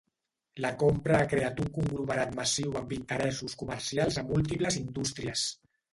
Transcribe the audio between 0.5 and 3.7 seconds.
La compra ha creat un conglomerat massiu amb interessos